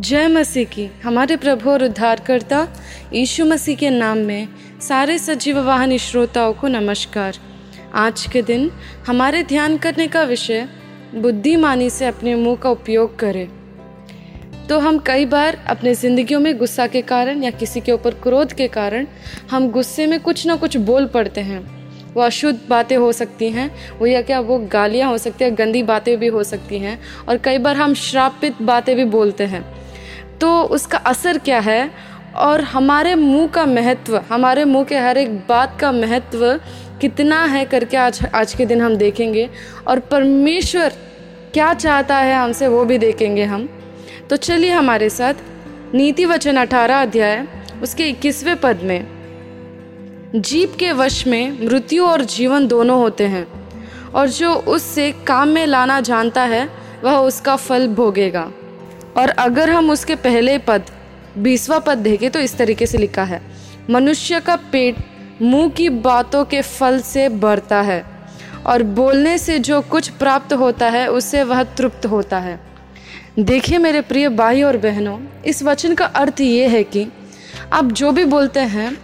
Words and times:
जय 0.00 0.26
मसीह 0.28 0.64
की। 0.64 0.88
हमारे 1.04 1.36
प्रभु 1.36 1.70
और 1.70 1.82
उद्धारकर्ता 1.84 2.66
यीशु 3.12 3.44
मसीह 3.44 3.76
के 3.76 3.90
नाम 3.90 4.18
में 4.18 4.48
सारे 4.80 5.18
सजीव 5.18 5.58
वाहन 5.58 5.96
श्रोताओं 5.96 6.52
को 6.52 6.68
नमस्कार। 6.68 7.36
आज 7.94 8.26
के 8.26 8.42
दिन 8.42 8.70
हमारे 9.06 9.42
ध्यान 9.42 9.76
करने 9.78 10.06
का 10.06 10.22
विषय 10.22 10.66
बुद्धिमानी 11.14 11.90
से 11.90 12.06
अपने 12.06 12.34
मुँह 12.34 12.56
का 12.56 12.70
उपयोग 12.70 13.18
करें। 13.18 13.46
तो 14.68 14.78
हम 14.78 14.98
कई 14.98 15.24
बार 15.24 15.58
अपने 15.66 15.94
ज़िंदगियों 15.94 16.40
में 16.40 16.56
गुस्सा 16.58 16.86
के 16.86 17.02
कारण 17.02 17.42
या 17.42 17.50
किसी 17.50 17.80
के 17.80 17.92
ऊपर 17.92 18.14
क्रोध 18.14 18.52
के 18.52 18.68
कारण 18.68 19.06
हम 19.50 19.70
गुस्से 19.70 20.06
में 20.06 20.18
कुछ 20.20 20.46
ना 20.46 20.56
कुछ 20.56 20.76
बोल 20.76 21.06
पड़ते 21.06 21.40
हैं। 21.40 21.60
वो 22.14 22.22
अशुद्ध 22.22 22.58
बातें 22.68 22.96
हो 22.96 23.12
सकती 23.12 23.50
हैं, 23.50 23.70
वो 23.98 24.06
या 24.06 24.22
क्या 24.22 24.40
वो 24.40 24.58
गालियाँ 24.72 25.08
हो 25.10 25.18
सकती 25.18 25.44
हैं, 25.44 25.56
गंदी 25.58 25.82
बातें 25.82 26.16
भी 26.18 26.26
हो 26.26 26.42
सकती 26.44 26.78
हैं 26.78 26.98
और 27.28 27.38
कई 27.38 27.58
बार 27.58 27.76
हम 27.76 27.94
श्रापित 27.94 28.62
बातें 28.62 28.94
भी 28.96 29.04
बोलते 29.04 29.44
हैं। 29.44 29.64
तो 30.44 30.62
उसका 30.62 30.98
असर 30.98 31.38
क्या 31.38 31.58
है? 31.60 31.90
और 32.36 32.60
हमारे 32.60 33.14
मुँह 33.14 33.46
का 33.46 33.66
महत्व, 33.66 34.16
हमारे 34.30 34.64
मुँह 34.64 34.84
के 34.84 34.98
हर 34.98 35.18
एक 35.18 35.36
बात 35.38 35.78
का 35.80 35.92
महत्व 35.92 36.60
कितना 37.00 37.44
है 37.44 37.64
करके 37.64 37.96
आज 37.96 38.20
आज 38.34 38.54
के 38.54 38.66
दिन 38.66 38.80
हम 38.80 38.96
देखेंगे। 38.96 39.50
और 39.88 39.98
परमेश्वर 39.98 40.92
क्या 41.54 41.74
चाहता 41.74 42.16
है 42.16 42.34
हमसे, 42.34 42.68
वो 42.68 42.84
भी 42.84 42.98
देखेंगे 42.98 43.44
हम। 43.44 43.68
तो 44.30 44.36
चलिए 44.36 44.70
हमारे 44.70 45.08
साथ 45.10 45.34
नीति 45.94 46.24
वचन 46.24 46.56
अठारह 46.56 47.02
अध्याय, 47.02 47.46
उसके 47.82 48.08
इक्कीसवें 48.08 48.56
पद 48.56 48.80
में। 48.82 49.06
जीप 50.34 50.74
के 50.78 50.92
वश 50.92 51.26
में 51.26 51.64
मृत्यु 51.66 52.04
और 52.06 52.24
जीवन 52.24 52.66
दोनों 52.66 52.98
होते 52.98 53.26
हैं, 53.26 53.46
और 54.12 54.28
जो 54.28 54.52
उससे 54.54 55.12
काम 55.26 55.48
में 55.48 55.66
लाना 55.66 56.00
जानता 56.00 56.42
है, 56.42 56.68
वह 57.04 57.16
उसका 57.18 57.56
फल 57.56 57.88
भोगेगा। 57.88 58.50
और 59.16 59.28
अगर 59.28 59.70
हम 59.70 59.90
उसके 59.90 60.14
पहले 60.16 60.58
पद, 60.58 60.82
बीसवा 61.38 61.78
पद 61.78 61.98
देखें 61.98 62.30
तो 62.30 62.40
इस 62.40 62.56
तरीके 62.56 62.86
से 62.86 62.98
लिखा 62.98 63.24
है, 63.24 63.40
मनुष्य 63.90 64.40
का 64.40 64.56
पेट 64.72 64.96
मुँह 65.42 65.68
की 65.68 65.88
बातों 65.88 66.44
के 66.44 66.60
फल 66.62 67.00
से 67.00 67.28
बढ़ता 67.28 67.80
है 67.82 68.04
और 68.66 68.82
बोलने 68.82 69.36
से 69.38 69.58
जो 69.58 69.80
कुछ 69.80 70.08
प्राप्त 70.10 70.52
होता 70.52 70.88
है, 70.90 71.06
उससे 71.08 71.42
वह 71.42 71.62
तृप्त 71.62 72.06
होता 72.06 72.38
है। 72.38 72.58
देखिए 73.38 73.78
मेरे 73.78 74.00
प्रिय 74.00 74.28
भाई 74.28 74.62
और 74.62 74.76
बहनों, 74.76 75.18
इस 75.46 75.62
वचन 75.62 75.94
का 75.94 76.04
अर्थ 76.04 76.40
ये 76.40 76.66
है 76.68 76.82
कि 76.84 77.06
आप 77.72 77.84
जो 77.84 78.12
भी 78.12 78.24
बोलते 78.24 78.60
हैं, 78.60 78.96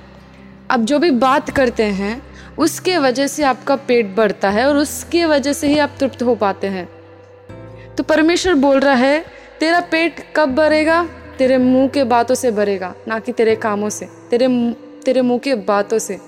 आप 0.70 0.80
जो 0.80 0.98
भी 0.98 1.10
बात 1.10 1.50
करते 1.50 1.82
हैं, 1.82 2.20
उसके 2.58 2.96
वजह 2.98 3.26
से 3.26 3.42
आपका 3.42 3.76
पेट 3.76 4.14
बढ़ता 4.16 4.50
है 4.50 4.66
और 4.68 4.76
उसके 4.76 5.24
वजह 5.24 5.52
से 5.52 5.68
ही 5.68 5.78
आप 5.78 5.96
तृप्त 6.00 6.22
हो 6.22 6.34
पाते 6.34 6.66
हैं। 6.66 6.88
तो 7.96 8.02
परमेश्वर 8.02 8.54
बोल 8.54 8.80
रहा 8.80 8.94
है 8.94 9.24
तेरा 9.60 9.80
पेट 9.80 10.20
कब 10.36 10.54
भरेगा? 10.54 11.02
तेरे 11.38 11.56
मुँह 11.58 11.88
के 11.88 12.04
बातों 12.04 12.34
से 12.34 12.50
भरेगा, 12.50 12.94
ना 13.08 13.18
कि 13.18 13.32
तेरे 13.32 13.54
कामों 13.56 13.88
से, 13.88 14.06
तेरे 14.30 14.48
तेरे 15.04 15.22
मुँह 15.22 15.38
के 15.38 15.54
बातों 15.54 15.98
से। 15.98 16.18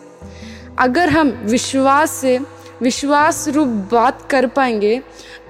अगर 0.78 1.08
हम 1.08 1.28
विश्वास 1.44 2.10
से, 2.10 2.38
विश्वास 2.82 3.46
रूप 3.48 3.68
बात 3.92 4.26
कर 4.30 4.46
पाएँगे 4.46 5.00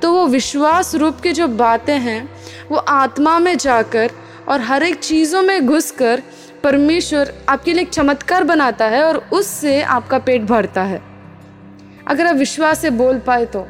तो 0.03 0.12
वो 0.12 0.27
विश्वास 0.27 0.94
रूप 0.94 1.20
की 1.20 1.33
जो 1.33 1.48
बातें 1.48 1.98
हैं, 1.98 2.28
वो 2.70 2.77
आत्मा 2.77 3.38
में 3.38 3.56
जाकर 3.58 4.10
और 4.48 4.60
हर 4.60 4.83
एक 4.83 4.98
चीज़ों 4.98 5.42
में 5.42 5.66
घुस 5.66 5.91
कर 5.91 6.22
परमेश्वर 6.62 7.33
आपके 7.48 7.72
लिए 7.72 7.83
एक 7.83 7.91
चमत्कार 7.91 8.44
बनाता 8.44 8.86
है 8.86 9.03
और 9.05 9.16
उससे 9.33 9.80
आपका 9.83 10.19
पेट 10.19 10.42
भरता 10.42 10.83
है। 10.83 11.00
अगर 12.08 12.27
आप 12.27 12.36
विश्वास 12.36 12.80
से 12.80 12.91
बोल 12.92 13.19
पाए 13.19 13.44
तो। 13.47 13.66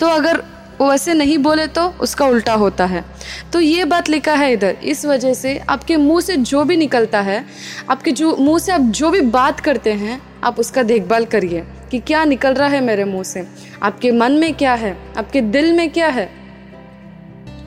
तो 0.00 0.06
अगर 0.06 0.42
वो 0.80 0.90
वैसे 0.90 1.14
नहीं 1.14 1.38
बोले 1.38 1.66
तो 1.66 1.88
उसका 2.00 2.26
उल्टा 2.26 2.54
होता 2.54 2.86
है। 2.86 3.04
तो 3.52 3.60
ये 3.60 3.84
बात 3.84 4.08
लिखा 4.08 4.34
है 4.34 4.52
इधर, 4.52 4.76
इस 4.84 5.06
वजह 5.06 5.34
से 5.34 5.58
आपके 5.58 5.96
मुँह 5.96 6.20
से 6.20 6.36
जो 6.36 6.64
भी 6.64 6.76
निकलता 6.76 7.20
है, 7.20 7.44
आपके 7.90 8.10
जो 8.10 8.36
मुँह 8.36 8.58
से 8.58 8.72
आप 8.72 8.80
जो 8.80 9.10
भी 9.10 9.20
बात 9.20 9.60
करते 9.60 9.92
हैं, 9.92 10.20
आप 10.44 10.58
उसका 10.60 10.82
देखभाल 10.82 11.24
करिए 11.24 11.64
कि 11.90 11.98
क्या 11.98 12.24
निकल 12.24 12.54
रहा 12.54 12.68
है 12.68 12.80
मेरे 12.80 13.04
मुँह 13.04 13.22
से। 13.22 13.46
आपके 13.82 14.10
मन 14.10 14.32
में 14.32 14.54
क्या 14.54 14.74
है? 14.74 14.96
आपके 15.16 15.40
दिल 15.40 15.72
में 15.72 15.90
क्या 15.90 16.08
है? 16.08 16.30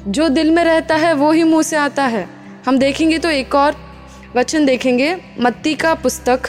जो 0.08 0.30
दिल 0.30 0.52
में 0.52 0.64
रहता 0.64 0.96
है, 0.96 1.14
वो 1.14 1.32
ही 1.32 1.44
मुँह 1.44 1.62
से 1.62 1.76
आता 1.76 2.04
है। 2.04 2.28
हम 2.66 2.78
देखेंगे 2.78 3.18
तो 3.18 3.30
एक 3.30 3.56
और 3.56 3.76
वचन 4.36 4.66
देखेंगे, 4.66 5.18
मत्ती 5.40 5.76
का 5.76 5.94
पुस्तक, 5.94 6.40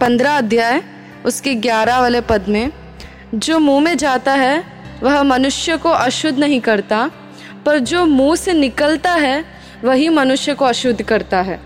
पंद्रह 0.00 0.38
अध्याय, 0.38 0.82
उसके 1.26 1.54
ग्यारह 1.54 1.98
वाले 1.98 2.20
पद 2.20 2.44
में, 2.48 2.70
जो 3.34 3.58
मुँह 3.58 3.80
में 3.80 3.96
जाता 3.96 4.32
है 4.32 4.75
वह 5.02 5.22
मनुष्य 5.22 5.76
को 5.76 5.88
अशुद्ध 5.88 6.38
नहीं 6.38 6.60
करता, 6.60 7.10
पर 7.66 7.78
जो 7.78 8.04
मुँह 8.04 8.36
से 8.36 8.52
निकलता 8.52 9.12
है, 9.12 9.44
वही 9.84 10.08
मनुष्य 10.08 10.54
को 10.54 10.64
अशुद्ध 10.64 11.02
करता 11.02 11.40
है। 11.40 11.60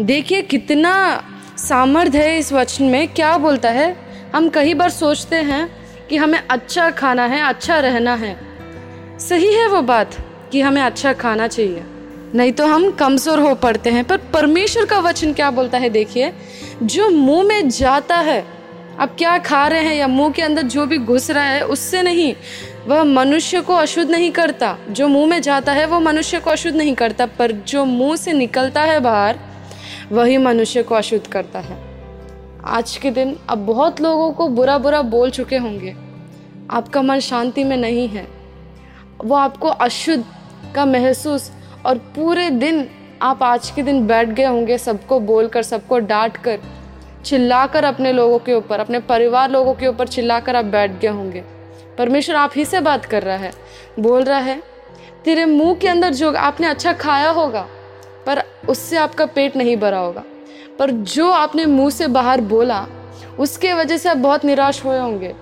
देखिए 0.00 0.42
कितना 0.42 1.22
सामर्थ्य 1.58 2.18
है 2.18 2.38
इस 2.38 2.52
वचन 2.52 2.84
में। 2.84 3.08
क्या 3.08 3.38
बोलता 3.38 3.70
है? 3.70 3.96
हम 4.34 4.48
कई 4.48 4.74
बार 4.74 4.90
सोचते 4.90 5.36
हैं 5.36 5.68
कि 6.08 6.16
हमें 6.16 6.38
अच्छा 6.50 6.90
खाना 6.90 7.26
है 7.26 7.42
अच्छा 7.42 7.78
रहना 7.78 8.14
है। 8.14 8.36
सही 9.18 9.54
है 9.54 9.68
वो 9.68 9.82
बात 9.82 10.16
कि 10.52 10.60
हमें 10.60 10.82
अच्छा 10.82 11.12
खाना 11.12 11.46
चाहिए। 11.48 11.82
नहीं 12.34 12.52
तो 12.52 12.66
हम 12.66 12.90
कमज़ोर 12.90 13.38
हो 13.38 13.54
पड़ते 13.54 13.90
हैं। 13.90 14.04
पर 14.04 14.16
परमेश्वर 14.16 14.84
का 14.84 14.98
वचन 14.98 15.32
क्या 15.32 15.50
बोलता 15.50 15.78
है? 15.78 15.90
देखिए, 15.90 16.32
जो 16.82 17.10
मुँह 17.10 17.42
में 17.42 17.68
जाता 17.68 18.16
है 18.16 18.44
आप 19.00 19.14
क्या 19.18 19.38
खा 19.38 19.68
रहे 19.68 19.80
हैं 19.80 19.94
या 19.94 20.08
मुँह 20.08 20.32
के 20.32 20.42
अंदर 20.42 20.62
जो 20.62 20.86
भी 20.86 20.98
घुस 20.98 21.30
रहा 21.30 21.44
है, 21.44 21.66
उससे 21.66 22.02
नहीं। 22.02 22.34
वह 22.86 23.04
मनुष्य 23.04 23.60
को 23.60 23.74
अशुद्ध 23.74 24.10
नहीं 24.10 24.30
करता। 24.30 24.78
जो 24.90 25.08
मुँह 25.08 25.26
में 25.26 25.42
जाता 25.42 25.72
है, 25.72 25.86
वो 25.86 26.00
मनुष्य 26.00 26.40
को 26.40 26.50
अशुद्ध 26.50 26.76
नहीं 26.76 26.94
करता। 26.94 27.26
पर 27.26 27.52
जो 27.52 27.84
मुँह 27.84 28.16
से 28.16 28.32
निकलता 28.32 28.80
है 28.82 29.00
बाहर, 29.00 29.38
वही 30.12 30.36
मनुष्य 30.36 30.82
को 30.82 30.94
अशुद्ध 30.94 31.26
करता 31.26 31.58
है। 31.58 31.78
आज 32.64 32.96
के 32.96 33.10
दिन 33.10 33.38
अब 33.48 33.58
बहुत 33.58 34.00
लोगों 34.00 34.32
को 34.32 34.48
बुरा 34.48 34.78
बुरा 34.78 35.02
बोल 35.02 35.30
चुके 35.30 35.56
होंगे। 35.56 35.96
आपका 36.70 37.02
मन 37.02 37.18
शांति 37.18 37.64
में 37.64 37.76
नहीं 37.76 38.08
है। 38.08 38.28
वो 39.24 39.34
आपको 39.34 39.68
अशुद्ध 39.68 40.24
का 40.74 40.84
महसूस 40.84 41.52
और 41.86 41.98
पूरे 41.98 42.50
दिन 42.50 42.90
आप 43.22 43.42
आज 43.42 43.70
के 43.70 43.82
दिन 43.82 44.06
बैठ 44.06 44.28
गए 44.28 44.44
होंगे, 44.44 44.78
सबको 44.78 45.20
बोलकर, 45.20 45.62
सबको 45.62 45.98
डांट 45.98 46.36
कर 46.36 46.60
चिल्लाकर 47.24 47.84
अपने 47.84 48.12
लोगों 48.12 48.38
के 48.38 48.54
ऊपर, 48.54 48.80
अपने 48.80 48.98
परिवार 49.02 49.50
लोगों 49.50 49.74
के 49.74 49.86
ऊपर 49.86 50.08
चिल्लाकर 50.08 50.56
आप 50.56 50.64
बैठ 50.66 50.90
गए 50.92 51.08
होंगे। 51.08 51.42
परमेश्वर 51.98 52.36
आप 52.36 52.52
ही 52.56 52.64
से 52.64 52.80
बात 52.80 53.04
कर 53.04 53.22
रहा 53.22 53.36
है, 53.36 53.52
बोल 54.00 54.24
रहा 54.24 54.38
है, 54.38 54.60
तेरे 55.24 55.44
मुँह 55.44 55.74
के 55.74 55.88
अंदर 55.88 56.14
जो 56.14 56.32
आपने 56.32 56.66
अच्छा 56.66 56.92
खाया 56.94 57.30
होगा, 57.30 57.66
पर 58.26 58.42
उससे 58.68 58.96
आपका 58.96 59.26
पेट 59.26 59.56
नहीं 59.56 59.76
भरा 59.76 59.98
होगा। 59.98 60.22
पर 60.78 60.90
जो 60.90 61.30
आपने 61.30 61.64
मुँह 61.66 61.90
से 61.90 62.06
बाहर 62.08 62.40
बोला, 62.42 62.86
उसके 63.38 63.72
वजह 63.72 63.96
से 63.96 64.08
आप 64.08 64.16
बहुत 64.16 64.44
निराश 64.44 64.84
हुए 64.84 64.98
होंगे। 64.98 65.34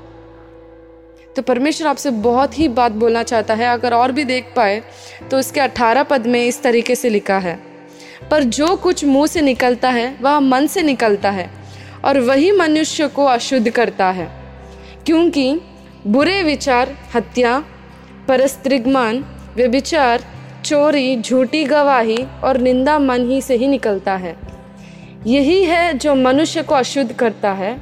तो 1.36 1.42
परमेश्वर 1.42 1.86
आपसे 1.88 2.10
बहुत 2.10 2.58
ही 2.58 2.68
बात 2.70 2.92
बोलना 2.92 3.22
चाहता 3.22 3.54
है। 3.54 3.66
अगर 3.68 3.94
और 3.94 4.12
भी 4.12 4.24
देख 4.24 4.52
पाए 4.56 4.82
तो 5.30 5.38
उसके 5.38 5.60
अठारह 5.60 6.02
पद 6.02 6.26
में 6.26 6.44
इस 6.44 6.62
तरीके 6.62 6.94
से 6.94 7.08
लिखा 7.08 7.38
है, 7.38 7.58
पर 8.30 8.42
जो 8.44 8.74
कुछ 8.76 9.04
मुँह 9.04 9.26
से 9.26 9.40
निकलता 9.40 9.90
है, 9.90 10.16
वह 10.22 10.38
मन 10.40 10.66
से 10.66 10.82
निकलता 10.82 11.30
है। 11.30 11.50
और 12.04 12.18
वही 12.20 12.50
मनुष्य 12.52 13.08
को 13.08 13.24
अशुद्ध 13.24 13.70
करता 13.70 14.10
है, 14.10 14.28
क्योंकि 15.06 15.60
बुरे 16.06 16.42
विचार, 16.42 16.96
हत्या, 17.14 17.58
परस्त्रिगमान, 18.28 19.24
व्यभिचार, 19.56 20.24
चोरी, 20.64 21.20
झूठी 21.20 21.64
गवाही 21.64 22.16
और 22.44 22.58
निंदा 22.58 22.98
मन 22.98 23.28
ही 23.30 23.40
से 23.42 23.56
ही 23.56 23.68
निकलता 23.68 24.16
है। 24.16 24.36
यही 25.26 25.64
है 25.64 25.92
जो 25.94 26.14
मनुष्य 26.14 26.62
को 26.62 26.74
अशुद्ध 26.74 27.12
करता 27.12 27.52
है, 27.52 27.76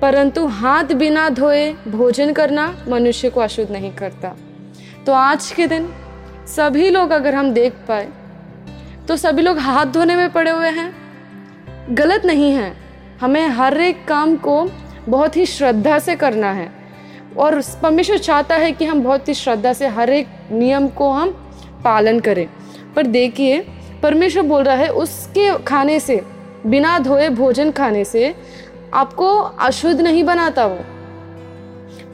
परंतु 0.00 0.46
हाथ 0.46 0.92
बिना 0.94 1.28
धोए 1.28 1.70
भोजन 1.88 2.32
करना 2.32 2.66
मनुष्य 2.88 3.30
को 3.30 3.40
अशुद्ध 3.40 3.70
नहीं 3.70 3.92
करता। 3.92 4.34
तो 5.06 5.12
आज 5.12 5.50
के 5.52 5.66
दिन 5.66 5.88
सभी 6.46 6.90
लोग 6.90 7.10
अगर 7.10 7.34
हम 7.34 7.50
देख 7.52 7.72
पाए 7.88 8.08
तो 9.08 9.16
सभी 9.16 9.42
लोग 9.42 9.58
हाथ 9.58 9.86
धोने 9.86 10.16
में 10.16 10.30
पड़े 10.32 10.50
हुए 10.50 10.70
हैं, 10.70 10.92
गलत 11.90 12.26
नहीं 12.26 12.52
है। 12.52 12.72
हमें 13.20 13.48
हर 13.48 13.80
एक 13.80 14.08
काम 14.08 14.36
को 14.36 14.70
बहुत 15.08 15.36
ही 15.36 15.46
श्रद्धा 15.46 15.98
से 15.98 16.16
करना 16.16 16.52
है। 16.52 16.72
और 17.38 17.62
परमेश्वर 17.82 18.18
चाहता 18.18 18.54
है 18.54 18.72
कि 18.72 18.84
हम 18.84 19.02
बहुत 19.02 19.28
ही 19.28 19.34
श्रद्धा 19.34 19.72
से 19.72 19.86
हर 19.86 20.10
एक 20.10 20.28
नियम 20.52 20.88
को 20.88 21.10
हम 21.10 21.28
पालन 21.84 22.20
करें। 22.20 22.48
पर 22.96 23.06
देखिए, 23.06 23.66
परमेश्वर 24.02 24.42
बोल 24.42 24.62
रहा 24.62 24.74
है, 24.74 24.88
उसके 24.88 25.58
खाने 25.58 26.00
से, 26.00 26.24
बिना 26.66 26.98
धोए 26.98 27.28
भोजन 27.28 27.70
खाने 27.70 28.04
से 28.04 28.34
आपको 28.94 29.38
अशुद्ध 29.38 30.00
नहीं 30.00 30.24
बनाता 30.24 30.66
वो। 30.66 30.78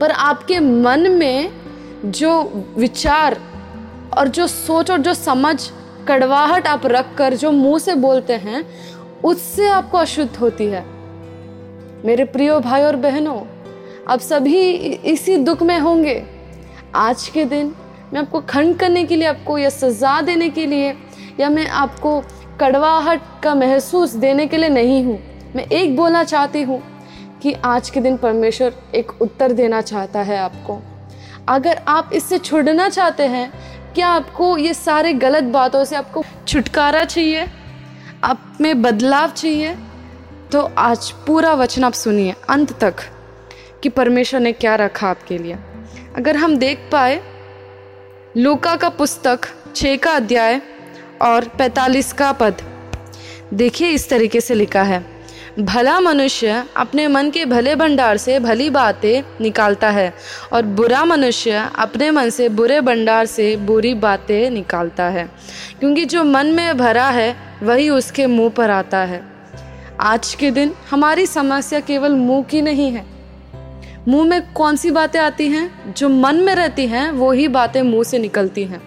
पर 0.00 0.10
आपके 0.10 0.60
मन 0.60 1.00
में 1.00 1.50
जो 2.04 2.52
विचार 2.78 3.40
और 4.18 4.28
जो 4.28 4.46
सोच 4.46 4.90
और 4.90 4.98
जो 4.98 5.14
समझ, 5.14 5.70
कड़वाहट 6.08 6.66
आप 6.66 6.86
रख 6.86 7.06
कर 7.18 7.34
जो 7.34 7.52
मुँह 7.52 7.78
से 7.78 7.94
बोलते 7.94 8.32
हैं, 8.32 8.64
उससे 9.24 9.68
आपको 9.68 9.98
अशुद्ध 9.98 10.36
होती 10.36 10.66
है। 10.66 10.93
मेरे 12.04 12.24
प्रियो 12.24 12.58
भाई 12.60 12.82
और 12.82 12.96
बहनों, 12.96 13.40
आप 14.08 14.20
सभी 14.20 14.58
इसी 15.04 15.36
दुख 15.36 15.62
में 15.62 15.78
होंगे। 15.78 16.22
आज 16.94 17.26
के 17.28 17.44
दिन 17.44 17.72
मैं 18.12 18.20
आपको 18.20 18.40
खंड 18.40 18.76
करने 18.78 19.04
के 19.04 19.16
लिए 19.16 19.28
आपको 19.28 19.56
यह 19.58 19.70
सज़ा 19.70 20.20
देने 20.22 20.48
के 20.48 20.66
लिए 20.66 20.90
या 21.40 21.48
मैं 21.50 21.66
आपको 21.66 22.20
कड़वाहट 22.60 23.20
का 23.42 23.54
महसूस 23.54 24.14
देने 24.14 24.46
के 24.46 24.56
लिए 24.56 24.68
नहीं 24.68 25.02
हूँ। 25.04 25.18
मैं 25.56 25.64
एक 25.64 25.96
बोलना 25.96 26.24
चाहती 26.24 26.62
हूँ 26.62 26.80
कि 27.42 27.52
आज 27.64 27.90
के 27.90 28.00
दिन 28.00 28.16
परमेश्वर 28.16 28.74
एक 28.94 29.12
उत्तर 29.22 29.52
देना 29.52 29.80
चाहता 29.82 30.22
है 30.22 30.38
आपको। 30.38 30.78
अगर 31.48 31.82
आप 31.88 32.10
इससे 32.14 32.38
छुड़ना 32.38 32.88
चाहते 32.88 33.26
हैं, 33.26 33.50
क्या 33.94 34.08
आपको 34.08 34.56
ये 34.58 34.74
सारे 34.74 35.12
गलत 35.14 35.44
बातों 35.52 35.84
से 35.84 35.96
आपको 35.96 36.24
छुटकारा 36.48 37.04
चाहिए? 37.04 37.46
आप 38.24 38.56
में 38.60 38.82
बदलाव 38.82 39.30
चाहिए? 39.30 39.76
तो 40.52 40.60
आज 40.78 41.10
पूरा 41.26 41.52
वचन 41.54 41.84
आप 41.84 41.92
सुनिए, 41.92 42.34
अंत 42.48 42.72
तक, 42.80 42.94
कि 43.82 43.88
परमेश्वर 43.88 44.40
ने 44.40 44.52
क्या 44.52 44.74
रखा 44.74 45.08
आपके 45.08 45.38
लिए। 45.38 45.56
अगर 46.16 46.36
हम 46.36 46.56
देख 46.56 46.88
पाए, 46.92 47.20
लूका 48.36 48.76
का 48.76 48.88
पुस्तक 48.88 49.48
छः 49.76 49.96
का 49.96 50.12
अध्याय 50.12 50.60
और 51.22 51.48
पैतालीस 51.48 52.12
का 52.12 52.30
पद, 52.32 52.62
देखिए 53.54 53.88
इस 53.88 54.08
तरीके 54.08 54.40
से 54.40 54.54
लिखा 54.54 54.82
है, 54.82 55.04
भला 55.58 55.98
मनुष्य 56.00 56.64
अपने 56.76 57.08
मन 57.08 57.30
के 57.30 57.44
भले 57.44 57.74
भंडार 57.76 58.16
से 58.16 58.38
भली 58.40 58.70
बातें 58.70 59.22
निकालता 59.40 59.90
है 59.90 60.12
और 60.52 60.62
बुरा 60.62 61.04
मनुष्य 61.04 61.68
अपने 61.78 62.10
मन 62.10 62.30
से 62.30 62.48
बुरे 62.48 62.80
भंडार 62.80 63.26
से 63.26 63.54
बुरी 63.56 63.94
बातें 63.96 64.50
निकालता 64.50 65.04
है, 65.08 65.28
क्योंकि 65.80 66.04
जो 66.04 66.24
मन 66.24 66.46
में 66.46 66.76
भरा 66.78 67.08
है, 67.10 67.36
वही 67.62 67.88
उसके 67.90 68.26
मुँह 68.26 68.50
पर 68.50 68.70
आता 68.70 68.98
है। 68.98 69.33
आज 70.00 70.34
के 70.34 70.50
दिन 70.50 70.72
हमारी 70.90 71.26
समस्या 71.26 71.80
केवल 71.80 72.12
मुँह 72.12 72.42
की 72.42 72.62
नहीं 72.62 72.90
है। 72.92 73.04
मुँह 74.08 74.24
में 74.24 74.52
कौन 74.52 74.76
सी 74.76 74.90
बातें 74.90 75.20
आती 75.20 75.48
हैं, 75.48 75.94
जो 75.94 76.08
मन 76.08 76.36
में 76.36 76.54
रहती 76.54 76.86
हैं, 76.86 77.10
वो 77.10 77.32
ही 77.32 77.48
बातें 77.48 77.82
मुँह 77.82 78.04
से 78.04 78.18
निकलती 78.18 78.64
हैं। 78.64 78.82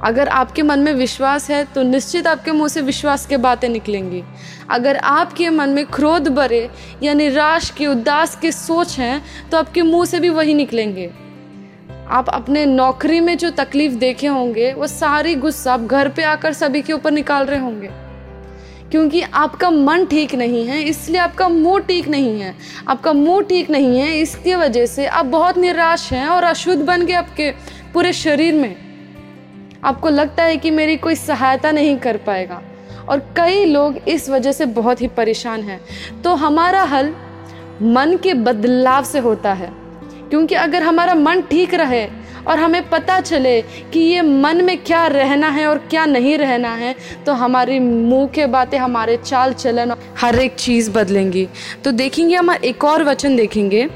अगर 0.00 0.28
आपके 0.28 0.62
मन 0.62 0.78
में 0.78 0.92
विश्वास 0.92 1.50
है 1.50 1.64
तो 1.64 1.82
निश्चित 1.82 2.26
आपके 2.26 2.52
मुँह 2.52 2.68
से 2.68 2.80
विश्वास 2.80 3.26
के 3.26 3.36
बातें 3.36 3.68
निकलेंगी। 3.68 4.22
अगर 4.70 4.96
आपके 4.96 5.50
मन 5.50 5.68
में 5.68 5.84
क्रोध 5.86 6.28
भरे 6.28 6.70
या 7.02 7.14
निराश 7.14 7.70
की, 7.70 7.86
उदास 7.86 8.36
की 8.36 8.52
सोच 8.52 8.98
हैं 8.98 9.22
तो 9.50 9.58
आपके 9.58 9.82
मुँह 9.82 10.04
से 10.04 10.20
भी 10.20 10.28
वही 10.28 10.54
निकलेंगे। 10.54 11.10
आप 12.08 12.28
अपने 12.28 12.66
नौकरी 12.66 13.20
में 13.20 13.36
जो 13.38 13.50
तकलीफ़ 13.50 13.94
देखे 13.94 14.26
होंगे, 14.26 14.72
वो 14.72 14.86
सारी 14.86 15.34
गुस्सा 15.34 15.72
आप 15.72 15.80
घर 15.80 16.08
पे 16.08 16.22
आकर 16.22 16.52
सभी 16.52 16.82
के 16.82 16.92
ऊपर 16.92 17.10
निकाल 17.10 17.46
रहे 17.46 17.60
होंगे। 17.60 18.09
क्योंकि 18.90 19.20
आपका 19.22 19.70
मन 19.70 20.04
ठीक 20.04 20.34
नहीं 20.34 20.66
है, 20.66 20.82
इसलिए 20.82 21.20
आपका 21.20 21.48
मुँह 21.48 21.78
ठीक 21.78 22.08
नहीं 22.08 22.40
है। 22.40 22.54
आपका 22.88 23.12
मुँह 23.12 23.42
ठीक 23.42 23.70
नहीं 23.70 23.98
है, 23.98 24.16
इसकी 24.18 24.54
वजह 24.54 24.86
से 24.86 25.06
आप 25.06 25.26
बहुत 25.26 25.58
निराश 25.58 26.12
हैं 26.12 26.26
और 26.28 26.44
अशुद्ध 26.44 26.82
बन 26.82 27.06
गए 27.06 27.14
आपके 27.14 27.50
पूरे 27.94 28.12
शरीर 28.12 28.54
में। 28.54 28.76
आपको 29.84 30.08
लगता 30.08 30.44
है 30.44 30.56
कि 30.56 30.70
मेरी 30.70 30.96
कोई 30.96 31.14
सहायता 31.14 31.70
नहीं 31.72 31.96
कर 31.98 32.16
पाएगा 32.16 32.60
और 33.08 33.18
कई 33.36 33.64
लोग 33.64 33.96
इस 34.08 34.28
वजह 34.30 34.52
से 34.52 34.66
बहुत 34.66 35.02
ही 35.02 35.08
परेशान 35.08 35.62
हैं। 35.62 35.80
तो 36.22 36.34
हमारा 36.36 36.82
हल 36.84 37.14
मन 37.82 38.16
के 38.22 38.34
बदलाव 38.36 39.04
से 39.04 39.18
होता 39.18 39.52
है, 39.52 39.70
क्योंकि 40.30 40.54
अगर 40.54 40.82
हमारा 40.82 41.14
मन 41.14 41.40
ठीक 41.42 41.74
रहे 41.74 42.06
और 42.46 42.58
हमें 42.58 42.88
पता 42.90 43.20
चले 43.20 43.60
कि 43.92 44.00
ये 44.00 44.22
मन 44.22 44.64
में 44.64 44.76
क्या 44.78 45.06
रहना 45.06 45.48
है 45.48 45.66
और 45.66 45.78
क्या 45.90 46.06
नहीं 46.06 46.36
रहना 46.38 46.74
है 46.74 46.94
तो 47.26 47.32
हमारी 47.32 47.78
मुँह 47.78 48.26
के 48.26 48.46
बातें, 48.46 48.78
हमारे 48.78 49.16
चाल 49.16 49.52
चलन 49.52 49.94
हर 50.20 50.38
एक 50.38 50.54
चीज़ 50.54 50.90
बदलेंगी। 50.90 51.48
तो 51.84 51.92
देखेंगे, 51.92 52.34
हम 52.34 52.50
एक 52.50 52.84
और 52.84 53.04
वचन 53.04 53.36
देखेंगे। 53.36 53.88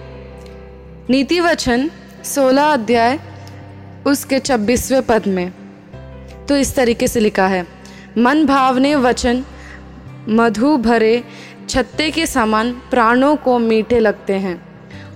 नीति 1.11 1.41
वचन, 1.41 1.91
सोलह 2.25 2.63
अध्याय, 2.63 3.19
उसके 4.07 4.39
छब्बीसवें 4.39 5.03
पद 5.03 5.27
में। 5.27 5.53
तो 6.49 6.57
इस 6.57 6.75
तरीके 6.75 7.09
से 7.09 7.21
लिखा 7.21 7.47
है, 7.47 7.67
मन 8.19 8.45
भावने 8.47 8.95
वचन, 8.97 9.45
मधु 10.29 10.77
भरे, 10.77 11.23
छत्ते 11.69 12.11
के 12.11 12.27
समान 12.27 12.71
प्राणों 12.91 13.37
को 13.37 13.59
मीठे 13.59 13.99
लगते 13.99 14.33
हैं 14.33 14.57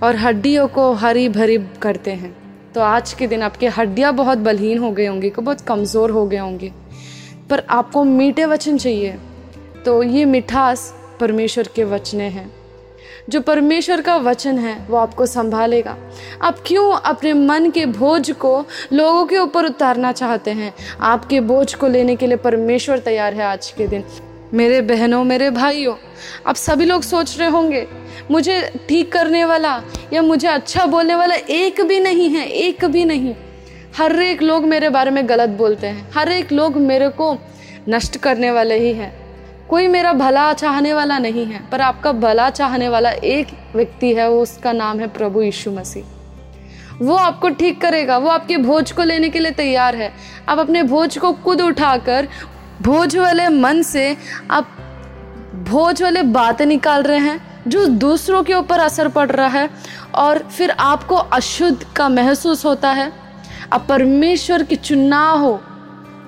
और 0.03 0.15
हड्डियों 0.15 0.67
को 0.67 0.91
हरी 0.93 1.29
भरी 1.29 1.57
करते 1.81 2.11
हैं। 2.11 2.35
तो 2.79 2.83
आज 2.83 3.13
के 3.13 3.27
दिन 3.27 3.41
आपके 3.41 3.67
हड्डियाँ 3.67 4.13
बहुत 4.13 4.37
बलहीन 4.37 4.77
हो 4.77 4.91
गई 4.91 5.05
होंगी, 5.05 5.29
को 5.29 5.41
बहुत 5.41 5.61
कमज़ोर 5.61 6.11
हो 6.11 6.25
गए 6.25 6.37
होंगे। 6.37 6.71
पर 7.49 7.63
आपको 7.69 8.03
मीठे 8.03 8.45
वचन 8.45 8.77
चाहिए। 8.77 9.15
तो 9.85 10.03
ये 10.03 10.25
मिठास 10.25 10.95
परमेश्वर 11.19 11.67
के 11.75 11.83
वचने 11.83 12.23
हैं। 12.23 12.51
जो 13.29 13.41
परमेश्वर 13.41 14.01
का 14.01 14.15
वचन 14.15 14.57
है, 14.57 14.87
वो 14.89 14.97
आपको 14.97 15.25
संभालेगा। 15.25 15.97
आप 16.41 16.57
क्यों 16.65 16.93
अपने 16.93 17.33
मन 17.33 17.69
के 17.69 17.85
बोझ 17.85 18.31
को 18.31 18.65
लोगों 18.93 19.25
के 19.25 19.37
ऊपर 19.37 19.65
उतारना 19.65 20.11
चाहते 20.11 20.51
हैं? 20.51 20.73
आपके 21.01 21.39
बोझ 21.39 21.73
को 21.73 21.87
लेने 21.87 22.15
के 22.15 22.27
लिए 22.27 22.37
परमेश्वर 22.37 22.99
तैयार 22.99 23.33
है 23.33 23.43
आज 23.43 23.73
के 23.77 23.87
दिन। 23.87 24.03
मेरे 24.53 24.81
बहनों, 24.81 25.23
मेरे 25.23 25.49
भाइयों 25.49 25.95
आप 26.47 26.55
सभी 26.55 26.85
लोग 26.85 27.01
सोच 27.01 27.37
रहे 27.39 27.47
होंगे, 27.49 27.85
मुझे 28.31 28.61
ठीक 28.89 29.11
करने 29.11 29.43
वाला 29.45 29.81
या 30.13 30.21
मुझे 30.21 30.47
अच्छा 30.47 30.85
बोलने 30.85 31.15
वाला 31.15 31.35
एक 31.35 31.81
भी 31.81 31.99
नहीं 31.99 32.29
है, 32.29 32.45
एक 32.45 32.85
भी 32.85 33.05
नहीं। 33.05 33.35
हर 33.97 34.21
एक 34.21 34.41
लोग 34.41 34.65
मेरे 34.65 34.89
बारे 34.89 35.11
में 35.11 35.27
गलत 35.29 35.49
बोलते 35.49 35.87
हैं, 35.87 36.09
हर 36.13 36.31
एक 36.31 36.51
लोग 36.51 36.77
मेरे 36.77 37.09
को 37.11 37.37
नष्ट 37.89 38.17
करने 38.17 38.51
वाले 38.51 38.79
ही 38.79 38.93
हैं। 38.93 39.13
कोई 39.69 39.87
मेरा 39.87 40.13
भला 40.13 40.51
चाहने 40.53 40.93
वाला 40.93 41.17
नहीं 41.19 41.45
है, 41.45 41.67
पर 41.69 41.81
आपका 41.81 42.11
भला 42.11 42.49
चाहने 42.49 42.89
वाला 42.89 43.11
एक 43.11 43.47
व्यक्ति 43.75 44.13
है, 44.13 44.29
वो 44.29 44.41
उसका 44.41 44.71
नाम 44.71 44.99
है 44.99 45.07
प्रभु 45.07 45.41
यीशु 45.41 45.71
मसीह। 45.71 46.03
वो 47.01 47.15
आपको 47.15 47.49
ठीक 47.49 47.81
करेगा, 47.81 48.17
वो 48.17 48.29
आपके 48.29 48.57
भोज 48.57 48.91
को 48.91 49.03
लेने 49.03 49.29
के 49.29 49.39
लिए 49.39 49.51
तैयार 49.51 49.95
है। 49.95 50.11
आप 50.49 50.59
अपने 50.59 50.83
भोज 50.83 51.17
को 51.17 51.31
खुद 51.33 51.61
उठाकर 51.61 52.27
भोज 52.81 53.15
वाले 53.17 53.47
मन 53.47 53.81
से 53.81 54.17
आप 54.51 54.69
भोज 55.69 56.01
वाले 56.03 56.21
बातें 56.23 56.65
निकाल 56.65 57.03
रहे 57.03 57.19
हैं 57.19 57.39
जो 57.67 57.85
दूसरों 57.85 58.43
के 58.43 58.53
ऊपर 58.53 58.79
असर 58.79 59.07
पड़ 59.07 59.29
रहा 59.31 59.47
है 59.47 59.69
और 60.15 60.39
फिर 60.47 60.71
आपको 60.71 61.15
अशुद्ध 61.15 61.85
का 61.95 62.09
महसूस 62.09 62.65
होता 62.65 62.91
है। 62.91 63.11
अब 63.71 63.85
परमेश्वर 63.89 64.63
की 64.63 64.75
चुनाव 64.75 65.37
हो, 65.37 65.59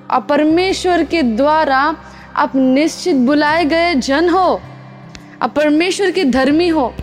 अब 0.09 0.25
परमेश्वर 0.29 1.03
के 1.03 1.21
द्वारा 1.23 1.95
आप 2.35 2.55
निश्चित 2.55 3.15
बुलाए 3.15 3.63
गए 3.65 3.93
जन 3.95 4.29
हो 4.29 4.61
आप 5.41 5.53
परमेश्वर 5.55 6.11
के 6.11 6.25
धर्मी 6.25 6.67
हो, 6.67 6.93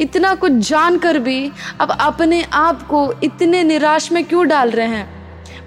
इतना 0.00 0.34
कुछ 0.34 0.52
जानकर 0.52 1.18
भी 1.18 1.50
अब 1.80 1.90
अपने 1.90 2.42
आप 2.52 2.82
को 2.82 3.12
इतने 3.22 3.62
निराश 3.62 4.10
में 4.12 4.24
क्यों 4.24 4.46
डाल 4.48 4.70
रहे 4.70 4.86
हैं? 4.86 5.23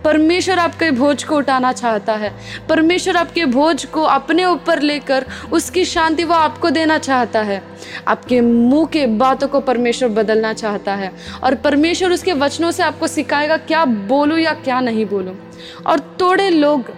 परमेश्वर 0.07 0.59
आपके 0.59 0.89
भोज 0.91 1.23
को 1.23 1.37
उठाना 1.37 1.71
चाहता 1.73 2.13
है। 2.13 2.31
परमेश्वर 2.69 3.17
आपके 3.17 3.45
भोज 3.45 3.83
को 3.85 4.01
अपने 4.01 4.45
ऊपर 4.45 4.81
लेकर 4.81 5.25
उसकी 5.51 5.83
शांति 5.85 6.23
वो 6.23 6.33
आपको 6.33 6.69
देना 6.69 6.97
चाहता 6.97 7.41
है। 7.41 7.61
आपके 8.07 8.39
मुँह 8.41 8.85
के 8.85 9.05
बातों 9.17 9.47
को 9.47 9.59
परमेश्वर 9.61 10.09
बदलना 10.09 10.53
चाहता 10.53 10.93
है 10.95 11.11
और 11.43 11.55
परमेश्वर 11.55 12.11
उसके 12.11 12.33
वचनों 12.35 12.71
से 12.71 12.83
आपको 12.83 13.07
सिखाएगा 13.07 13.57
क्या 13.57 13.83
बोलूँ 13.85 14.37
या 14.39 14.53
क्या 14.53 14.79
नहीं 14.79 15.05
बोलूँ। 15.05 15.35
और 15.87 15.99
थोड़े 16.21 16.49
लोग 16.49 16.91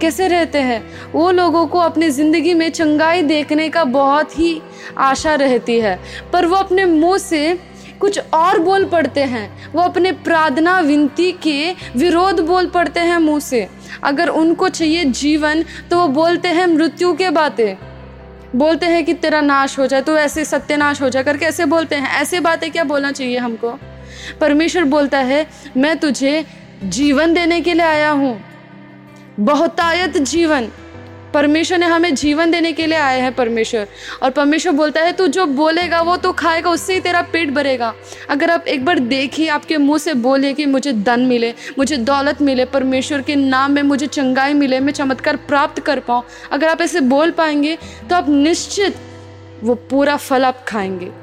कैसे 0.00 0.28
रहते 0.28 0.58
हैं? 0.58 0.82
वो 1.12 1.30
लोगों 1.30 1.66
को 1.66 1.78
अपनी 1.78 2.08
ज़िंदगी 2.10 2.54
में 2.54 2.68
चंगाई 2.70 3.22
देखने 3.22 3.68
का 3.68 3.84
बहुत 3.84 4.38
ही 4.38 4.60
आशा 5.00 5.34
रहती 5.34 5.78
है। 5.80 5.98
पर 6.32 6.46
वो 6.46 6.56
अपने 6.56 6.84
मुँह 6.84 7.18
से 7.18 7.58
कुछ 8.02 8.18
और 8.34 8.58
बोल 8.58 8.84
पड़ते 8.84 9.24
हैं। 9.24 9.72
वो 9.72 9.82
अपने 9.82 10.12
प्रार्थना 10.12 10.78
विनती 10.80 11.30
के 11.42 11.72
विरोध 11.96 12.40
बोल 12.40 12.66
पड़ते 12.66 13.00
हैं 13.00 13.18
मुँह 13.18 13.40
से। 13.40 13.68
अगर 14.04 14.28
उनको 14.28 14.68
चाहिए 14.68 15.04
जीवन 15.04 15.64
तो 15.90 15.98
वो 15.98 16.08
बोलते 16.08 16.48
हैं 16.48 16.66
मृत्यु 16.66 17.12
के 17.14 17.30
बातें। 17.30 17.76
बोलते 18.56 18.86
हैं 18.86 19.04
कि 19.04 19.14
तेरा 19.14 19.40
नाश 19.40 19.78
हो 19.78 19.86
जाए 19.86 20.02
तो 20.02 20.16
ऐसे 20.18 20.44
सत्यनाश 20.44 21.02
हो 21.02 21.08
जाए। 21.08 21.22
करके 21.22 21.46
ऐसे 21.46 21.64
बोलते 21.64 21.96
हैं। 21.96 22.10
ऐसे 22.12 22.40
बातें 22.40 22.70
क्या 22.70 22.84
बोलना 22.84 23.12
चाहिए 23.12 23.38
हमको? 23.38 23.78
परमेश्वर 24.40 24.84
बोलता 24.84 25.18
है, 25.18 25.46
मैं 25.76 25.96
तुझे 25.96 26.44
जीवन 26.84 27.34
देने 27.34 27.60
के 27.60 27.74
लिए 27.74 27.86
आया 27.86 28.10
हूँ। 28.10 28.40
बहुतायत 29.40 30.18
जीवन। 30.18 30.68
परमेश्वर 31.34 31.78
ने 31.78 31.86
हमें 31.86 32.14
जीवन 32.14 32.50
देने 32.50 32.72
के 32.72 32.86
लिए 32.86 32.98
आए 32.98 33.20
हैं, 33.20 33.34
परमेश्वर। 33.34 33.86
और 34.22 34.30
परमेश्वर 34.30 34.72
बोलता 34.72 35.00
है, 35.00 35.12
तू 35.12 35.26
जो 35.26 35.46
बोलेगा, 35.46 36.00
वो 36.02 36.16
तो 36.16 36.32
खाएगा, 36.32 36.70
उससे 36.70 36.94
ही 36.94 37.00
तेरा 37.00 37.22
पेट 37.22 37.50
भरेगा। 37.50 37.92
अगर 38.30 38.50
आप 38.50 38.66
एक 38.68 38.84
बार 38.84 38.98
देखिए, 38.98 39.48
आपके 39.48 39.76
मुँह 39.76 39.98
से 39.98 40.14
बोलिए 40.14 40.52
कि 40.52 40.66
मुझे 40.66 40.92
धन 40.92 41.20
मिले, 41.20 41.54
मुझे 41.78 41.96
दौलत 41.96 42.42
मिले, 42.42 42.64
परमेश्वर 42.64 43.22
के 43.22 43.36
नाम 43.36 43.72
में 43.72 43.82
मुझे 43.82 44.06
चंगाई 44.06 44.52
मिले, 44.52 44.80
मैं 44.80 44.92
चमत्कार 44.92 45.36
प्राप्त 45.48 45.80
कर 45.80 46.00
पाऊँ, 46.00 46.22
अगर 46.52 46.68
आप 46.68 46.80
ऐसे 46.80 47.00
बोल 47.00 47.30
पाएँगे 47.30 47.78
तो 48.10 48.16
आप 48.16 48.28
निश्चित 48.28 48.96
वो 49.62 49.74
पूरा 49.90 50.16
फल 50.16 50.44
आप 50.44 50.64
खाएँगे। 50.68 51.21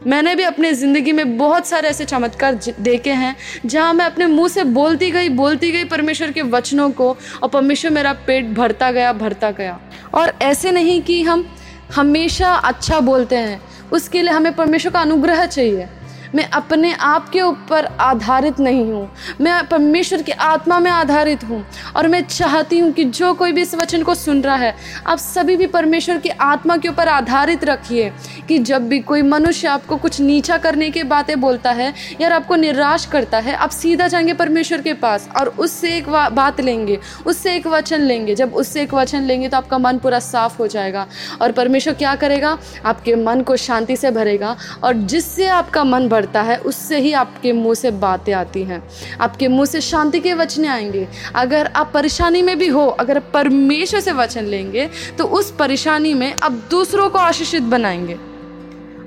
मैंने 0.00 0.34
भी 0.34 0.42
अपने 0.42 0.72
ज़िंदगी 0.74 1.12
में 1.12 1.36
बहुत 1.38 1.66
सारे 1.66 1.88
ऐसे 1.88 2.04
चमत्कार 2.04 2.58
देखे 2.80 3.10
हैं, 3.12 3.34
जहाँ 3.66 3.92
मैं 3.94 4.04
अपने 4.04 4.26
मुँह 4.26 4.48
से 4.48 4.64
बोलती 4.64 5.10
गई 5.10 5.28
बोलती 5.30 5.70
गई 5.72 5.84
परमेश्वर 5.86 6.32
के 6.32 6.42
वचनों 6.44 6.90
को 6.90 7.10
और 7.42 7.48
परमेश्वर 7.48 7.90
मेरा 7.90 8.12
पेट 8.26 8.48
भरता 8.54 8.90
गया 8.92 9.12
भरता 9.12 9.50
गया। 9.50 9.78
और 10.14 10.32
ऐसे 10.42 10.70
नहीं 10.70 11.00
कि 11.02 11.22
हम 11.22 11.46
हमेशा 11.94 12.52
अच्छा 12.54 13.00
बोलते 13.00 13.36
हैं, 13.36 13.60
उसके 13.92 14.22
लिए 14.22 14.32
हमें 14.32 14.54
परमेश्वर 14.56 14.92
का 14.92 15.00
अनुग्रह 15.00 15.44
चाहिए। 15.46 15.88
मैं 16.34 16.48
अपने 16.50 16.92
आप 16.94 17.28
के 17.28 17.40
ऊपर 17.40 17.84
आधारित 18.00 18.60
नहीं 18.60 18.84
हूँ। 18.92 19.08
मैं 19.40 19.66
परमेश्वर 19.68 20.22
की 20.22 20.32
आत्मा 20.32 20.78
में 20.78 20.90
आधारित 20.90 21.44
हूँ 21.44 21.64
और 21.96 22.08
मैं 22.08 22.20
चाहती 22.22 22.78
हूँ 22.78 22.90
कि 22.92 23.04
जो 23.04 23.32
कोई 23.34 23.52
भी 23.52 23.62
इस 23.62 23.74
वचन 23.74 24.02
को 24.02 24.14
सुन 24.14 24.42
रहा 24.42 24.56
है, 24.56 24.74
आप 25.06 25.18
सभी 25.18 25.56
भी 25.56 25.66
परमेश्वर 25.66 26.18
की 26.18 26.28
आत्मा 26.28 26.76
के 26.76 26.88
ऊपर 26.88 27.08
आधारित 27.08 27.64
रखिए 27.64 28.12
कि 28.48 28.58
जब 28.60 28.88
भी 28.88 28.98
कोई 29.00 29.22
मनुष्य 29.22 29.68
आपको 29.68 29.96
कुछ 29.96 30.20
नीचा 30.20 30.56
करने 30.58 30.90
की 30.90 31.02
बातें 31.04 31.40
बोलता 31.40 31.72
है 31.72 31.92
या 32.20 32.34
आपको 32.34 32.56
निराश 32.56 33.04
करता 33.06 33.38
है, 33.38 33.54
आप 33.54 33.70
सीधा 33.70 34.08
जाएँगे 34.08 34.32
परमेश्वर 34.34 34.80
के 34.80 34.94
पास 34.94 35.28
और 35.38 35.48
उससे 35.48 35.96
एक 35.96 36.08
बात 36.32 36.60
लेंगे, 36.60 36.98
उससे 37.26 37.54
एक 37.56 37.66
वचन 37.66 38.00
लेंगे। 38.00 38.34
जब 38.34 38.54
उससे 38.54 38.82
एक 38.82 38.94
वचन 38.94 39.22
लेंगे 39.22 39.48
तो 39.48 39.56
आपका 39.56 39.78
मन 39.78 39.98
पूरा 39.98 40.18
साफ़ 40.20 40.58
हो 40.58 40.66
जाएगा 40.66 41.06
और 41.42 41.52
परमेश्वर 41.52 41.94
क्या 41.94 42.14
करेगा? 42.16 42.56
आपके 42.86 43.14
मन 43.16 43.40
को 43.40 43.56
शांति 43.56 43.96
से 43.96 44.10
भरेगा 44.10 44.56
और 44.84 44.94
जिससे 44.94 45.46
आपका 45.48 45.84
मन 45.84 46.08
बढ़ता 46.20 46.42
है, 46.42 46.56
उससे 46.58 46.98
ही 46.98 47.12
आपके 47.14 47.52
मुँह 47.52 47.74
से 47.74 47.90
बातें 47.90 48.32
आती 48.34 48.62
हैं। 48.62 48.82
आपके 49.20 49.48
मुँह 49.48 49.66
से 49.66 49.80
शांति 49.80 50.20
के 50.20 50.34
वचन 50.34 50.66
आएँगे। 50.66 51.06
अगर 51.34 51.66
आप 51.66 51.90
परेशानी 51.94 52.42
में 52.42 52.58
भी 52.58 52.68
हो, 52.68 52.86
अगर 52.86 53.18
परमेश्वर 53.34 54.00
से 54.00 54.12
वचन 54.12 54.44
लेंगे 54.46 54.88
तो 55.18 55.24
उस 55.24 55.50
परेशानी 55.50 56.14
में 56.14 56.32
आप 56.34 56.52
दूसरों 56.70 57.08
को 57.10 57.18
आशीषित 57.18 57.62
बनाएँगे। 57.62 58.14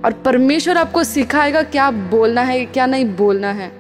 और 0.06 0.14
परमेश्वर 0.26 0.78
आपको 0.78 1.04
सिखाएगा 1.04 1.62
क्या 1.64 1.90
बोलना 1.92 2.42
है, 2.42 2.66
क्या 2.66 2.86
नहीं 2.86 3.06
बोलना 3.16 3.52
है। 3.52 3.72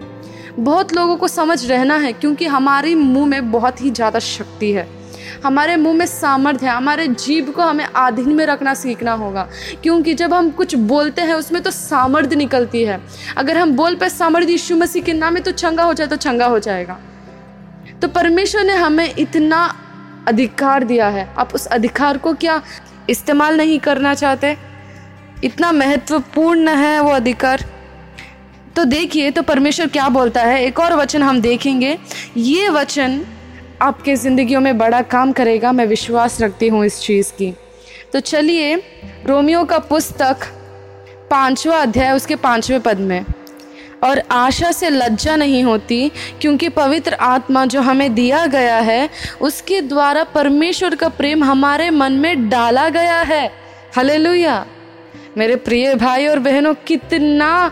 बहुत 0.59 0.93
लोगों 0.93 1.15
को 1.17 1.27
समझ 1.27 1.65
रहना 1.65 1.95
है, 1.97 2.11
क्योंकि 2.13 2.45
हमारे 2.45 2.93
मुँह 2.95 3.25
में 3.25 3.51
बहुत 3.51 3.81
ही 3.81 3.89
ज़्यादा 3.89 4.19
शक्ति 4.19 4.71
है। 4.71 4.87
हमारे 5.43 5.75
मुँह 5.75 5.97
में 5.97 6.05
सामर्थ्य 6.05 6.65
है, 6.65 6.71
हमारे 6.71 7.07
जीव 7.07 7.51
को 7.51 7.61
हमें 7.61 7.85
आधीन 7.95 8.29
में 8.29 8.45
रखना 8.45 8.73
सीखना 8.73 9.11
होगा। 9.11 9.49
क्योंकि 9.83 10.13
जब 10.13 10.33
हम 10.33 10.49
कुछ 10.49 10.75
बोलते 10.75 11.21
हैं, 11.21 11.33
उसमें 11.33 11.61
तो 11.63 11.71
सामर्थ्य 11.71 12.35
निकलती 12.35 12.83
है। 12.83 13.01
अगर 13.37 13.57
हम 13.57 13.71
बोल 13.71 13.95
पे 13.95 14.09
सामर्थ्य 14.09 14.51
यीशु 14.51 14.75
मसीह 14.75 15.03
के 15.03 15.13
नाम 15.13 15.33
में 15.33 15.43
तो 15.43 15.51
चंगा 15.51 15.83
हो 15.83 15.93
जाए 15.93 16.07
तो 16.07 16.15
चंगा 16.15 16.45
हो 16.45 16.59
जाएगा। 16.59 16.99
तो 18.01 18.07
परमेश्वर 18.07 18.63
ने 18.63 18.75
हमें 18.75 19.13
इतना 19.17 19.75
अधिकार 20.27 20.83
दिया 20.83 21.07
है। 21.07 21.33
आप 21.37 21.55
उस 21.55 21.65
अधिकार 21.65 22.17
को 22.17 22.33
क्या 22.33 22.61
इस्तेमाल 23.09 23.57
नहीं 23.57 23.79
करना 23.79 24.13
चाहते? 24.13 24.57
इतना 25.43 25.71
महत्वपूर्ण 25.71 26.69
है 26.69 26.99
वो 26.99 27.09
अधिकार। 27.09 27.65
तो 28.75 28.83
देखिए 28.83 29.31
तो 29.31 29.41
परमेश्वर 29.41 29.87
क्या 29.87 30.09
बोलता 30.09 30.41
है? 30.41 30.63
एक 30.65 30.79
और 30.79 30.93
वचन 30.93 31.23
हम 31.23 31.41
देखेंगे। 31.41 31.97
ये 32.37 32.69
वचन 32.69 33.25
आपके 33.83 34.15
ज़िंदगियों 34.15 34.61
में 34.61 34.77
बड़ा 34.77 35.01
काम 35.01 35.31
करेगा, 35.31 35.71
मैं 35.71 35.85
विश्वास 35.85 36.41
रखती 36.41 36.67
हूँ 36.67 36.85
इस 36.85 36.99
चीज़ 37.01 37.31
की। 37.33 37.53
तो 38.13 38.19
चलिए, 38.19 38.75
रोमियो 39.25 39.63
का 39.63 39.79
पुस्तक 39.79 40.45
पांचवा 41.31 41.77
अध्याय, 41.77 42.11
उसके 42.11 42.35
पाँचवें 42.35 42.79
पद 42.81 42.99
में। 42.99 43.25
और 44.03 44.21
आशा 44.31 44.71
से 44.71 44.89
लज्जा 44.89 45.35
नहीं 45.35 45.63
होती, 45.63 46.11
क्योंकि 46.41 46.69
पवित्र 46.69 47.13
आत्मा 47.13 47.65
जो 47.65 47.81
हमें 47.81 48.13
दिया 48.15 48.45
गया 48.45 48.77
है, 48.77 49.09
उसके 49.41 49.81
द्वारा 49.81 50.23
परमेश्वर 50.23 50.95
का 50.95 51.09
प्रेम 51.09 51.43
हमारे 51.43 51.89
मन 51.89 52.11
में 52.11 52.49
डाला 52.49 52.89
गया 52.89 53.21
है। 53.21 53.51
हले 53.97 54.17
मेरे 55.37 55.55
प्रिय 55.55 55.95
भाई 55.95 56.27
और 56.27 56.39
बहनों, 56.39 56.73
कितना 56.87 57.71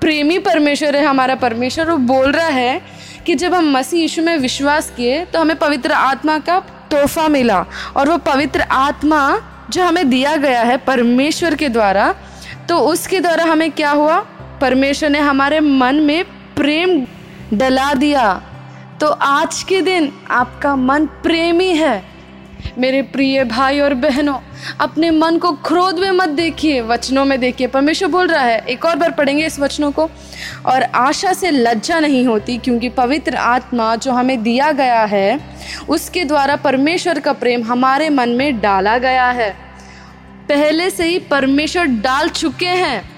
प्रेमी 0.00 0.38
परमेश्वर 0.38 0.96
है 0.96 1.04
हमारा 1.04 1.34
परमेश्वर। 1.34 1.90
वो 1.90 1.96
बोल 1.96 2.32
रहा 2.32 2.46
है 2.46 2.80
कि 3.26 3.34
जब 3.34 3.54
हम 3.54 3.70
मसीह 3.72 4.00
यीशु 4.00 4.22
में 4.22 4.36
विश्वास 4.38 4.92
किए 4.96 5.24
तो 5.24 5.40
हमें 5.40 5.56
पवित्र 5.58 5.92
आत्मा 5.92 6.38
का 6.38 6.58
तोहफा 6.90 7.28
मिला। 7.28 7.64
और 7.96 8.08
वो 8.08 8.18
पवित्र 8.18 8.60
आत्मा 8.60 9.42
जो 9.70 9.84
हमें 9.84 10.08
दिया 10.10 10.36
गया 10.36 10.62
है 10.62 10.76
परमेश्वर 10.76 11.54
के 11.54 11.68
द्वारा 11.68 12.14
तो 12.68 12.78
उसके 12.78 13.20
द्वारा 13.20 13.44
हमें 13.44 13.70
क्या 13.70 13.90
हुआ? 13.90 14.18
परमेश्वर 14.60 15.10
ने 15.10 15.18
हमारे 15.18 15.60
मन 15.60 15.94
में 15.94 16.24
प्रेम 16.56 17.06
डला 17.54 17.94
दिया। 17.94 18.42
तो 19.00 19.06
आज 19.06 19.62
के 19.62 19.80
दिन 19.80 20.12
आपका 20.30 20.76
मन 20.76 21.06
प्रेमी 21.06 21.72
है। 21.74 22.09
मेरे 22.78 23.02
प्रिय 23.02 23.44
भाई 23.44 23.80
और 23.80 23.94
बहनों, 23.94 24.38
अपने 24.80 25.10
मन 25.10 25.38
को 25.38 25.52
क्रोध 25.52 25.98
में 25.98 26.10
मत 26.10 26.28
देखिए, 26.28 26.80
वचनों 26.80 27.24
में 27.24 27.40
देखिए। 27.40 27.66
परमेश्वर 27.66 28.08
बोल 28.08 28.26
रहा 28.26 28.42
है, 28.42 28.58
एक 28.58 28.84
और 28.84 28.96
बार 28.96 29.10
पढ़ेंगे 29.10 29.46
इस 29.46 29.58
वचनों 29.58 29.92
को, 29.92 30.10
और 30.66 30.82
आशा 30.82 31.32
से 31.32 31.50
लज्जा 31.50 32.00
नहीं 32.00 32.26
होती, 32.26 32.58
क्योंकि 32.58 32.88
पवित्र 32.88 33.36
आत्मा 33.36 33.96
जो 33.96 34.12
हमें 34.12 34.42
दिया 34.42 34.72
गया 34.72 35.04
है, 35.04 35.40
उसके 35.88 36.24
द्वारा 36.24 36.56
परमेश्वर 36.56 37.20
का 37.20 37.32
प्रेम 37.32 37.64
हमारे 37.64 38.08
मन 38.08 38.28
में 38.28 38.60
डाला 38.60 38.98
गया 38.98 39.30
है। 39.30 39.50
पहले 40.48 40.90
से 40.90 41.04
ही 41.04 41.18
परमेश्वर 41.18 41.84
डाल 41.84 42.28
चुके 42.28 42.66
हैं। 42.66 43.10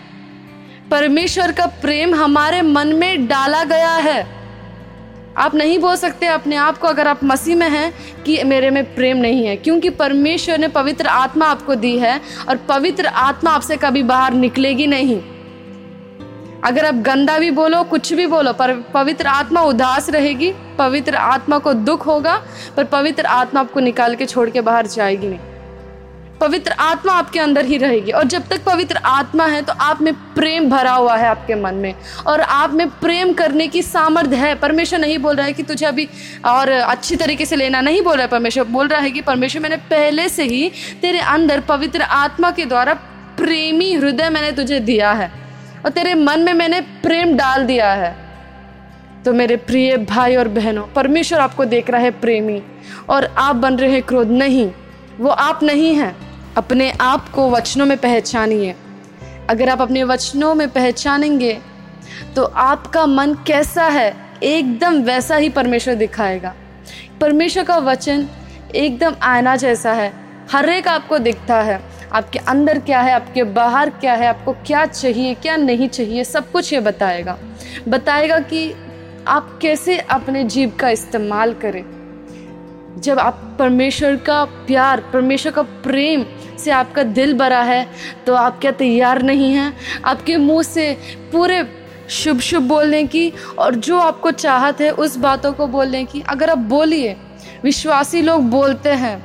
परमेश्वर 0.90 1.52
का 1.52 1.66
प्रेम 1.66 2.14
हमारे 2.14 2.62
मन 2.62 2.86
में 2.86 3.26
डाला 3.26 3.64
गया 3.64 3.94
है। 3.94 4.41
आप 5.38 5.54
नहीं 5.54 5.78
बोल 5.78 5.96
सकते, 5.96 6.26
अपने 6.26 6.56
आप 6.56 6.78
को 6.78 6.88
अगर 6.88 7.08
आप 7.08 7.24
मसीह 7.24 7.56
में 7.56 7.68
हैं 7.70 7.92
कि 8.24 8.42
मेरे 8.44 8.70
में 8.70 8.94
प्रेम 8.94 9.16
नहीं 9.16 9.46
है, 9.46 9.56
क्योंकि 9.56 9.90
परमेश्वर 9.90 10.58
ने 10.58 10.68
पवित्र 10.68 11.06
आत्मा 11.06 11.46
आपको 11.46 11.74
दी 11.74 11.96
है 11.98 12.20
और 12.48 12.56
पवित्र 12.56 13.06
आत्मा 13.06 13.50
आपसे 13.50 13.76
कभी 13.76 14.02
बाहर 14.02 14.34
निकलेगी 14.34 14.86
नहीं। 14.86 15.20
अगर 16.64 16.84
आप 16.84 16.94
गंदा 16.94 17.38
भी 17.38 17.50
बोलो, 17.50 17.82
कुछ 17.82 18.12
भी 18.12 18.26
बोलो, 18.26 18.52
पर 18.52 18.72
पवित्र 18.94 19.26
आत्मा 19.26 19.62
उदास 19.62 20.10
रहेगी, 20.10 20.52
पवित्र 20.78 21.14
आत्मा 21.14 21.58
को 21.58 21.72
दुख 21.72 22.06
होगा, 22.06 22.36
पर 22.76 22.84
पवित्र 22.84 23.26
आत्मा 23.26 23.60
आपको 23.60 23.80
निकाल 23.80 24.14
के 24.14 24.26
छोड़ 24.26 24.50
के 24.50 24.60
बाहर 24.60 24.86
जाएगी 24.86 25.26
नहीं। 25.26 25.51
पवित्र 26.42 26.72
आत्मा 26.80 27.12
आपके 27.12 27.40
अंदर 27.40 27.64
ही 27.64 27.76
रहेगी। 27.76 28.12
और 28.12 28.24
जब 28.24 28.48
तक 28.48 28.64
पवित्र 28.64 28.96
आत्मा 28.96 29.46
है 29.46 29.62
तो 29.62 29.72
आप 29.72 30.00
में 30.02 30.12
प्रेम 30.34 30.68
भरा 30.70 30.92
हुआ 30.92 31.16
है 31.16 31.26
आपके 31.26 31.54
मन 31.54 31.74
में। 31.74 31.94
और 32.26 32.40
आप 32.40 32.72
में 32.72 32.88
प्रेम 32.90 33.32
करने 33.32 33.66
की 33.68 33.82
सामर्थ्य 33.82 34.36
है। 34.36 34.54
परमेश्वर 34.54 34.98
नहीं 34.98 35.18
बोल 35.18 35.36
रहा 35.36 35.46
है 35.46 35.52
कि 35.52 35.62
तुझे 35.62 35.86
अभी 35.86 36.08
और 36.46 36.68
अच्छी 36.68 37.16
तरीके 37.16 37.46
से 37.46 37.56
लेना 37.56 37.80
नहीं 37.80 38.02
बोल 38.02 38.14
रहा 38.14 38.22
है 38.22 38.28
परमेश्वर। 38.28 38.64
बोल 38.64 38.88
रहा 38.88 39.00
है 39.00 39.10
कि 39.10 39.20
परमेश्वर, 39.20 39.62
मैंने 39.62 39.76
पहले 39.76 40.28
से 40.28 40.44
ही 40.44 40.70
तेरे 41.02 41.18
अंदर 41.18 41.60
पवित्र 41.60 42.02
आत्मा 42.02 42.50
के 42.50 42.64
द्वारा 42.64 42.94
प्रेमी 43.36 43.92
हृदय 43.94 44.30
मैंने 44.30 44.52
तुझे 44.52 44.80
दिया 44.80 45.12
है। 45.12 45.32
और 45.84 45.90
तेरे 45.90 46.14
मन 46.14 46.40
में 46.40 46.52
मैंने 46.52 46.80
प्रेम 46.80 47.36
डाल 47.36 47.64
दिया 47.64 47.92
है। 47.92 48.16
तो 49.24 49.32
मेरे 49.32 49.56
प्रिय 49.56 49.96
भाई 49.96 50.36
और 50.36 50.48
बहनों, 50.48 50.86
परमेश्वर 50.86 51.40
आपको 51.40 51.64
देख 51.64 51.90
रहा 51.90 52.00
है 52.00 52.10
प्रेमी। 52.10 52.62
और 53.08 53.34
आप 53.38 53.56
बन 53.56 53.76
रहे 53.76 54.00
क्रोध 54.00 54.30
नहीं। 54.30 54.70
वो 55.20 55.28
आप 55.28 55.62
नहीं 55.62 55.94
हैं। 55.94 56.31
अपने 56.56 56.90
आप 57.00 57.28
को 57.28 57.50
वचनों 57.50 57.86
में 57.86 57.96
पहचानिए। 57.98 58.74
अगर 59.50 59.68
आप 59.68 59.80
अपने 59.80 60.02
वचनों 60.04 60.54
में 60.54 60.68
पहचानेंगे 60.68 61.52
तो 62.36 62.44
आपका 62.44 63.04
मन 63.06 63.34
कैसा 63.46 63.84
है, 63.84 64.14
एकदम 64.42 65.00
वैसा 65.02 65.36
ही 65.36 65.48
परमेश्वर 65.48 65.94
दिखाएगा। 65.94 66.54
परमेश्वर 67.20 67.64
का 67.64 67.76
वचन 67.78 68.26
एकदम 68.74 69.16
आयना 69.22 69.56
जैसा 69.56 69.92
है। 69.92 70.12
हर 70.52 70.68
एक 70.68 70.88
आपको 70.88 71.18
दिखता 71.18 71.60
है, 71.62 71.80
आपके 72.12 72.38
अंदर 72.38 72.78
क्या 72.78 73.00
है, 73.00 73.12
आपके 73.12 73.44
बाहर 73.44 73.90
क्या 73.90 74.14
है, 74.14 74.26
आपको 74.26 74.52
क्या 74.66 74.84
चाहिए, 74.86 75.34
क्या 75.34 75.56
नहीं 75.56 75.88
चाहिए, 75.88 76.24
सब 76.24 76.50
कुछ 76.52 76.72
ये 76.72 76.80
बताएगा। 76.80 77.38
बताएगा 77.88 78.38
कि 78.38 78.72
आप 79.28 79.58
कैसे 79.62 79.98
अपने 79.98 80.44
जीव 80.44 80.76
का 80.80 80.90
इस्तेमाल 80.90 81.52
करें। 81.54 81.84
जब 82.98 83.18
आप 83.18 83.56
परमेश्वर 83.58 84.16
का 84.16 84.44
प्यार, 84.44 85.00
परमेश्वर 85.12 85.52
का 85.52 85.62
प्रेम 85.62 86.24
से 86.58 86.70
आपका 86.70 87.02
दिल 87.02 87.34
भरा 87.38 87.62
है 87.62 87.86
तो 88.26 88.34
आप 88.34 88.60
क्या 88.60 88.72
तैयार 88.72 89.22
नहीं 89.22 89.52
हैं? 89.54 89.72
आपके 90.04 90.36
मुँह 90.36 90.62
से 90.62 90.92
पूरे 91.32 91.64
शुभ 92.10 92.40
शुभ 92.40 92.62
बोलने 92.62 93.04
की 93.04 93.32
और 93.58 93.74
जो 93.74 93.98
आपको 93.98 94.30
चाहत 94.30 94.80
है, 94.80 94.90
उस 94.90 95.16
बातों 95.16 95.52
को 95.52 95.66
बोलने 95.66 96.04
की। 96.04 96.22
अगर 96.28 96.50
आप 96.50 96.58
बोलिए, 96.58 97.16
विश्वासी 97.64 98.22
लोग 98.22 98.42
बोलते 98.42 98.88
हैं, 98.88 99.22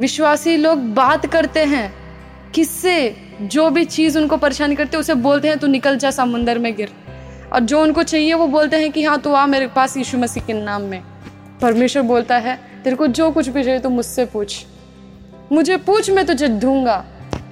विश्वासी 0.00 0.56
लोग 0.56 0.78
बात 0.94 1.26
करते 1.26 1.64
हैं, 1.64 1.92
किससे 2.54 3.16
जो 3.42 3.70
भी 3.70 3.84
चीज़ 3.84 4.18
उनको 4.18 4.36
परेशानी 4.36 4.74
करते 4.74 4.96
उसे 4.96 5.14
बोलते 5.14 5.48
हैं 5.48 5.58
तो 5.58 5.66
निकल 5.66 5.96
जा, 5.96 6.10
समुंदर 6.10 6.58
में 6.58 6.74
गिर। 6.76 6.92
और 7.52 7.60
जो 7.60 7.82
उनको 7.82 8.02
चाहिए, 8.02 8.34
वो 8.34 8.46
बोलते 8.46 8.76
हैं 8.76 8.92
कि 8.92 9.04
हाँ 9.04 9.18
तो 9.18 9.32
आ 9.32 9.46
मेरे 9.46 9.66
पास, 9.66 9.96
यीशु 9.96 10.18
मसीह 10.18 10.42
के 10.42 10.52
नाम 10.52 10.82
में। 10.82 11.02
परमेश्वर 11.62 12.02
बोलता 12.02 12.36
है, 12.36 12.58
तेरे 12.84 12.96
को 12.96 13.06
जो 13.06 13.30
कुछ 13.30 13.48
भी 13.48 13.62
चाहिए 13.64 13.78
तो 13.78 13.90
मुझसे 13.90 14.24
पूछ। 14.24 14.64
मुझे 15.52 15.76
पूछ, 15.76 16.10
मैं 16.10 16.26
तुझे 16.26 16.48
दूँगा। 16.48 17.04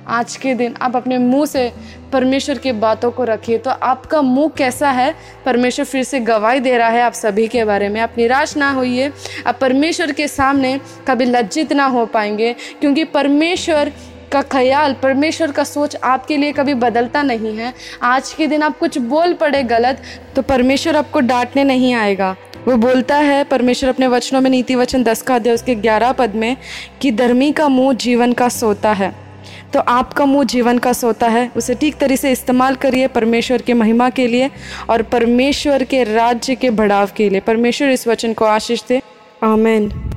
आज 0.09 0.37
के 0.37 0.55
दिन 0.55 0.75
आप 0.83 0.97
अपने 0.97 1.19
मुँह 1.19 1.47
से 1.47 1.73
परमेश्वर 2.13 2.59
की 2.59 2.73
बातों 2.73 3.11
को 3.11 3.25
रखिए। 3.25 3.59
तो 3.59 3.71
आपका 3.71 4.21
मुँह 4.23 4.51
कैसा 4.59 4.91
है? 4.91 5.15
परमेश्वर 5.45 5.85
फिर 5.85 6.03
से 6.05 6.21
गवाही 6.21 6.61
दे 6.61 6.77
रहा 6.79 6.89
है 6.89 7.03
आप 7.03 7.13
सभी 7.13 7.47
के 7.49 7.65
बारे 7.65 7.89
में। 7.89 8.01
आप 8.01 8.15
निराश 8.19 8.57
ना 8.57 8.71
होइए। 8.71 9.13
आप 9.47 9.59
परमेश्वर 9.61 10.13
के 10.13 10.29
सामने 10.29 10.79
कभी 11.09 11.25
लज्जित 11.25 11.73
ना 11.73 11.87
हो 11.87 12.07
पाएँगे, 12.07 12.55
क्योंकि 12.81 13.05
परमेश्वर 13.05 13.93
का 14.33 14.43
ख्याल, 14.43 14.93
परमेश्वर 14.93 15.53
का 15.53 15.65
सोच 15.65 15.97
आपके 15.97 16.37
लिए 16.37 16.53
कभी 16.53 16.75
बदलता 16.75 17.23
नहीं 17.23 17.57
है। 17.57 17.73
आज 18.03 18.33
के 18.33 18.47
दिन 18.47 18.63
आप 18.63 18.79
कुछ 18.79 18.99
बोल 18.99 19.35
पड़े 19.35 19.63
गलत 19.63 20.03
तो 20.37 20.43
परमेश्वर 20.43 20.97
आपको 20.97 21.21
डांटने 21.21 21.65
नहीं 21.65 21.95
आएगा। 21.95 22.35
वो 22.69 22.77
बोलता 22.77 23.17
है, 23.17 23.45
परमेश्वर 23.45 23.91
अपने 23.91 24.07
वचनों 24.07 24.41
में 24.41 24.51
नीति 24.51 24.75
वचन 24.75 25.03
दस 25.03 25.23
का 25.23 25.35
अध्याय, 25.35 25.55
उसके 25.55 25.75
ग्यारह 25.75 26.13
पद 26.13 26.35
में 26.35 26.57
कि 27.01 27.13
धर्मी 27.13 27.53
का 27.53 27.69
मुँह 27.69 27.95
जीवन 27.95 28.33
का 28.33 28.49
सोता 28.49 28.93
है। 28.93 29.15
तो 29.73 29.81
आपका 29.81 30.25
मुँह 30.25 30.45
जीवन 30.45 30.79
का 30.79 30.93
सोता 30.93 31.29
है, 31.29 31.53
उसे 31.57 31.75
ठीक 31.75 31.97
तरीके 31.97 32.17
से 32.17 32.33
इस्तेमाल 32.33 32.75
करिए 32.75 33.07
परमेश्वर 33.07 33.63
की 33.63 33.73
महिमा 33.73 34.11
के 34.11 34.27
लिए 34.27 34.51
और 34.91 35.03
परमेश्वर 35.03 35.85
के 35.85 36.05
राज्य 36.05 36.55
के 36.55 36.71
बढ़ाव 36.71 37.11
के 37.17 37.31
लिए। 37.31 37.41
परमेश्वर 37.41 37.91
इस 37.91 38.09
वचन 38.09 38.33
को 38.33 38.45
आशीष 38.45 38.83
दे। 38.89 39.03
आमेन। 39.45 40.13